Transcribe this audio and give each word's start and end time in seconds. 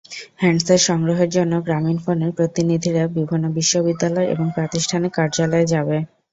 Handset 0.37 0.81
সংগ্রহের 0.81 1.29
জন্য 1.29 1.53
গ্রামীণফোনের 1.61 2.31
প্রতিনিধিরা 2.37 3.03
বিভিন্ন 3.17 3.45
বিশ্ববিদ্যালয় 3.57 4.27
এবং 4.27 4.45
প্রাতিষ্ঠানিক 4.55 5.11
কার্যালয়ে 5.15 5.71
যাবে। 5.73 5.97